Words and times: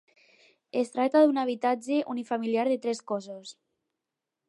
Es 0.81 0.89
tracta 0.95 1.21
d'un 1.25 1.37
habitatge 1.43 2.01
unifamiliar 2.15 2.67
de 2.73 2.81
tres 2.87 3.07
cossos. 3.13 3.57